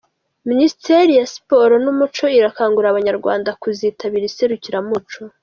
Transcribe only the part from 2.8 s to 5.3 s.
Abanyarwanda kuzitabira iserukiramuco